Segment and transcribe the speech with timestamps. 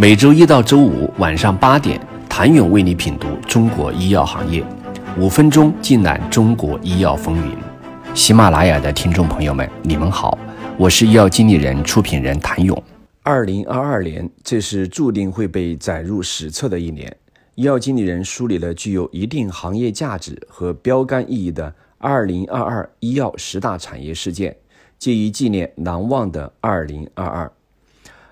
[0.00, 4.64] 每周一到周五晚上八点，谭勇为你品读中国医药行业，
[5.18, 7.56] 五分钟尽览中国医药风云。
[8.14, 10.38] 喜马拉雅的听众朋友们，你们好，
[10.78, 12.80] 我是医药经理人、出品人谭勇。
[13.24, 17.16] 二零二二年，这是注定会被载入史册的一年。
[17.56, 24.54] 医药经理人梳理了具有一定行业价值和标杆意义的二零二二医药十大产业事件，
[24.96, 27.50] 借以纪念难忘的二零二二。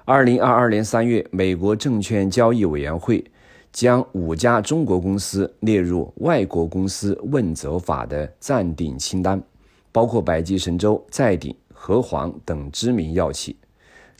[0.08, 3.24] 二零二二年三月，美国证券交易委员会
[3.72, 9.42] 将五家中国公司列入外国公司问责法的暂定清单，
[9.90, 13.56] 包括百济神州、再鼎、和黄等知名药企。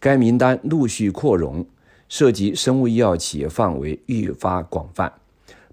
[0.01, 1.64] 该名单陆续扩容，
[2.09, 5.12] 涉及生物医药企业范围愈发广泛。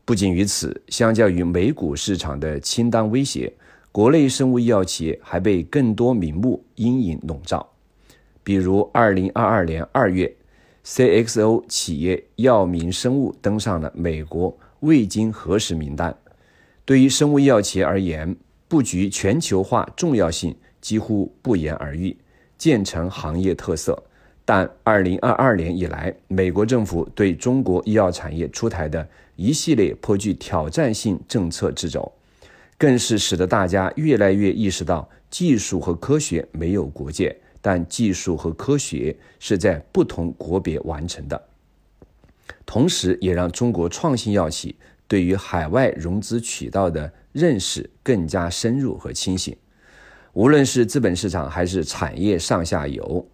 [0.05, 3.51] 不仅于此，相较于美股市场的清单威胁，
[3.91, 7.67] 国内生物医药企业还被更多名目阴影笼罩。
[8.43, 10.35] 比如，二零二二年二月
[10.85, 16.13] ，CXO 企业药明生物登上了美国未经核实名单。
[16.83, 18.35] 对于生物医药企业而言，
[18.67, 22.17] 布局全球化重要性几乎不言而喻，
[22.57, 24.03] 渐成行业特色。
[24.43, 32.11] 但二零二二年以来，美国政府对中国医药产业出台的一系列颇具挑战性政策之肘，
[32.77, 37.33] 更是使得大家越来越意识到，技术和科学没有国界。
[37.65, 41.41] 但技术和科学是在不同国别完成的，
[42.65, 44.75] 同时也让中国创新药企
[45.07, 49.55] 对于海外融资渠道的认识更加深入和清醒。
[50.33, 53.25] 无论是资本市场还是产业上下游，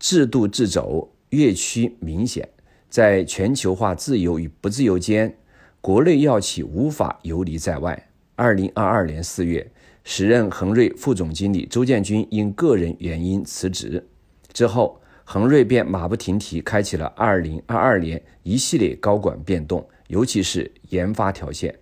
[0.00, 2.48] 制度掣肘越趋明显。
[2.90, 5.38] 在全球化自由与不自由间，
[5.80, 8.07] 国内药企无法游离在外。
[8.38, 9.68] 二零二二年四月。
[10.04, 14.08] 时任恒瑞副总经理周建军因个人原因辞职
[14.54, 21.76] 之后，恒瑞便马不停蹄开启了2022年一系列高管变动，尤其是研发条线。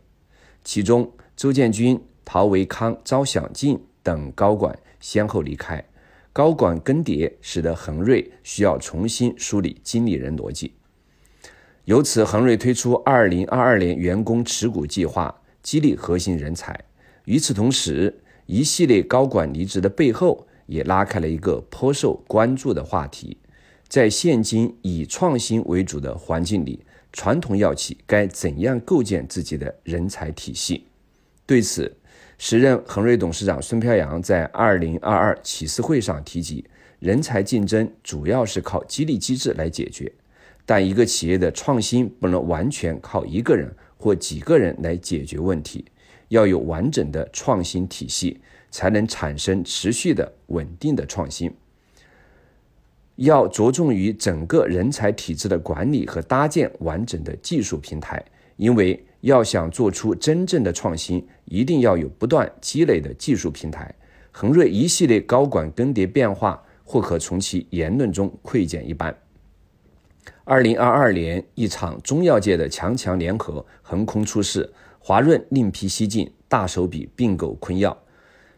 [0.65, 5.85] 其中，周建军、陶维康、赵享进等高管先后离开，
[6.33, 10.73] 高管更迭使得恒瑞需要重新梳理经理人逻辑。
[11.85, 15.33] 由此，恒瑞推出2022年员工持股计划，
[15.67, 16.79] 激励核心人才。
[17.25, 23.37] 与此同时，一系列高管离职的背后，也拉开了一个颇受关注的话题：
[23.89, 30.87] 在现今以创新为主的环境里，传统药企该怎样构建自己的人才体系？
[31.45, 31.97] 对此，
[32.39, 36.65] 时任恒瑞董事长孙飘扬在二零二二启示会上提及，
[37.01, 40.13] 人才竞争主要是靠激励机制来解决，
[40.65, 45.85] 但一个企业的创新不能完全靠一个人或几个人来解决问题。
[46.29, 48.41] 要有完整的创新体系，
[48.71, 51.49] 才能产生持续的稳定的创新。
[53.15, 58.23] 要着重于整个人才体制的管理和搭建完整的技术平台，
[58.57, 63.95] 因为要想做出真正的创新，一定要有不断积累的技术平台。
[64.33, 69.17] 恒瑞一系列高管更迭变化，或可从其言论中窥见一斑。
[70.45, 74.73] 二零二二年，一场中药界的强强联合横空出世。
[74.99, 77.97] 华润另辟蹊径，大手笔并购昆药，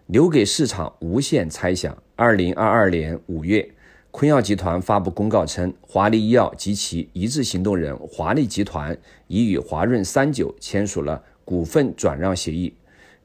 [0.06, 1.94] 留给市场无限猜想。
[2.16, 3.70] 二零二二年五月，
[4.10, 8.96] 昆药集团发布公告称，华丽医药及其一致行动人华丽集团
[9.26, 12.74] 已与华润三九签署了股份转让协议。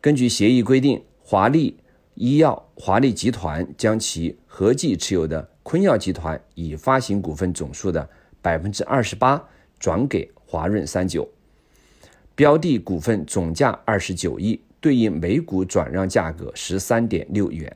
[0.01, 1.77] 根据协议规定，华丽
[2.15, 8.09] 医药、华丽集团将其合计持有的昆药集团已发行股份总数的
[8.43, 9.43] 百分之二十八
[9.79, 11.27] 转给华润三九。
[12.35, 17.75] 标的股份总价二十九亿，对应每股转让价格十三点六元。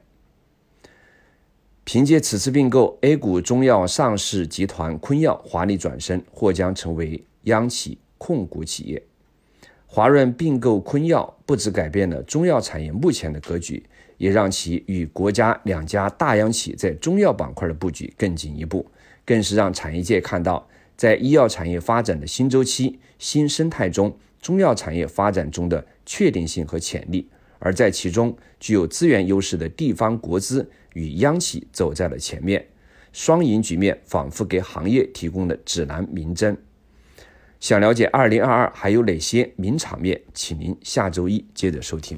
[1.83, 9.01] 凭借此次并购，A 股中药上市集团昆药华丽转身，或将成为央企控股企业。
[9.85, 13.81] 华润并购昆药，不止改变了中药产业目前的格局，
[14.17, 18.85] 也让其与国家两家大央企在中药板块的布局更进一步，
[19.27, 24.17] 更是让产业界看到，在医药产业发展的新周期、新生态中。
[24.39, 27.27] 中药产业发展中的确定性和潜力，
[27.59, 32.65] 而在其中具有资源优势的地方国资与央企走在了前面，
[33.11, 36.55] 双赢局面仿佛给行业提供了指南明针。
[37.59, 42.17] 想了解二零二二还有哪些名场面，请您下周一接着收听。